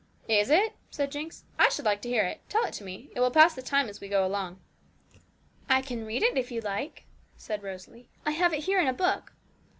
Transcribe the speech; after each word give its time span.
'Is 0.27 0.49
it?' 0.49 0.73
said 0.89 1.11
Jinx. 1.11 1.43
'I 1.59 1.69
should 1.69 1.85
like 1.85 2.01
to 2.01 2.09
hear 2.09 2.23
it; 2.25 2.41
tell 2.49 2.65
it 2.65 2.73
to 2.73 2.83
me; 2.83 3.11
it 3.15 3.19
will 3.19 3.29
pass 3.29 3.53
the 3.53 3.61
time 3.61 3.87
as 3.87 4.01
we 4.01 4.09
go 4.09 4.25
along.' 4.25 4.59
'I 5.69 5.83
can 5.83 6.05
read 6.05 6.23
it, 6.23 6.35
if 6.35 6.49
you 6.49 6.59
like,' 6.59 7.03
said 7.37 7.61
Rosalie. 7.61 8.09
'I 8.25 8.31
have 8.31 8.51
it 8.51 8.63
here 8.63 8.79
in 8.81 8.87
a 8.87 8.93
book.' 8.93 9.31